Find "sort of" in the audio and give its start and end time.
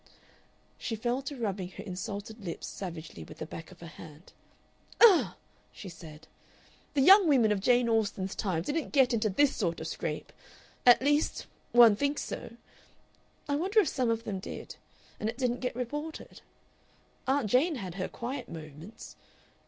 9.55-9.85